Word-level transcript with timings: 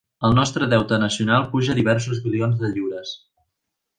El 0.27 0.31
nostre 0.37 0.67
deute 0.71 0.97
nacional 1.03 1.45
puja 1.51 1.75
a 1.75 1.77
diversos 1.81 2.23
bilions 2.25 2.59
de 2.65 2.73
lliures. 2.75 3.13